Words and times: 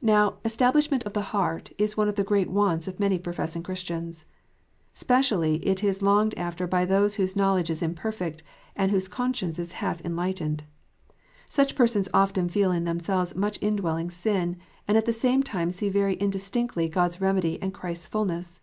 Now" 0.00 0.38
establishment 0.46 1.02
of 1.02 1.14
heart" 1.14 1.72
is 1.76 1.94
one 1.94 2.08
of 2.08 2.14
the 2.14 2.24
great 2.24 2.48
wants 2.48 2.88
of 2.88 2.98
many 2.98 3.18
professing 3.18 3.62
Christians. 3.62 4.24
Specially 4.94 5.56
is 5.56 5.82
it 5.98 6.02
longed 6.02 6.32
after 6.38 6.66
by 6.66 6.86
those 6.86 7.16
whose 7.16 7.36
knowledge 7.36 7.68
is 7.68 7.82
imperfect, 7.82 8.42
and 8.74 8.90
whose 8.90 9.08
conscience 9.08 9.58
is 9.58 9.72
half 9.72 10.02
enlightened. 10.06 10.64
Such 11.48 11.74
persons 11.74 12.08
often 12.14 12.48
feel 12.48 12.72
in 12.72 12.84
themselves 12.84 13.36
much 13.36 13.58
indwelling 13.60 14.10
sin, 14.10 14.56
and 14.88 14.96
at 14.96 15.04
the 15.04 15.12
same 15.12 15.42
time 15.42 15.70
see 15.70 15.90
very 15.90 16.14
indistinctly 16.18 16.88
God 16.88 17.10
s 17.10 17.20
remedy 17.20 17.60
and 17.60 17.74
Christ 17.74 18.04
s 18.04 18.08
fulness. 18.08 18.58